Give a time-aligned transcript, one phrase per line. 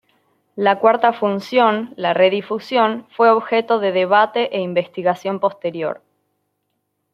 [0.55, 6.01] La cuarta función, la redifusión, fue objeto de debate e investigación posterior.